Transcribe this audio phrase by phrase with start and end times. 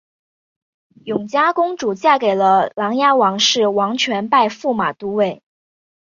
[1.05, 5.43] 永嘉公主嫁给了琅琊王氏王铨拜驸马都尉。